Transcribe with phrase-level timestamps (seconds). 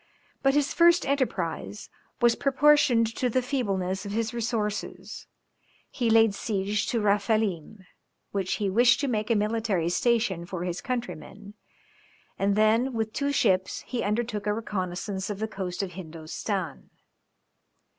[0.41, 1.91] But his first enterprise
[2.21, 5.27] was proportioned to the feebleness of his resources;
[5.91, 7.85] he laid siege to Raphelim,
[8.31, 11.53] which he wished to make a military station for his countrymen,
[12.39, 16.89] and then with two ships he undertook a reconnaissance of the coast of Hindostan.